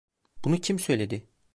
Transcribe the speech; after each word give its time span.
Bunu 0.45 0.57
kim 0.57 0.79
söyledi? 0.79 1.27